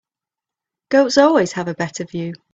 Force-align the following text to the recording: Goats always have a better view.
Goats 0.89 1.19
always 1.19 1.51
have 1.51 1.67
a 1.67 1.75
better 1.75 2.05
view. 2.05 2.33